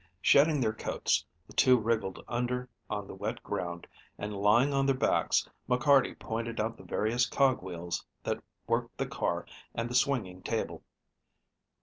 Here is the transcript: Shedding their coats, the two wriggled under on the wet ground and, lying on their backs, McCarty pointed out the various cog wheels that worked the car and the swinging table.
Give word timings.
Shedding 0.23 0.59
their 0.61 0.73
coats, 0.73 1.23
the 1.45 1.53
two 1.53 1.77
wriggled 1.77 2.23
under 2.27 2.67
on 2.89 3.05
the 3.05 3.13
wet 3.13 3.43
ground 3.43 3.85
and, 4.17 4.35
lying 4.35 4.73
on 4.73 4.87
their 4.87 4.95
backs, 4.95 5.47
McCarty 5.69 6.17
pointed 6.17 6.59
out 6.59 6.75
the 6.77 6.83
various 6.83 7.27
cog 7.27 7.61
wheels 7.61 8.03
that 8.23 8.41
worked 8.65 8.97
the 8.97 9.05
car 9.05 9.45
and 9.75 9.91
the 9.91 9.93
swinging 9.93 10.41
table. 10.41 10.81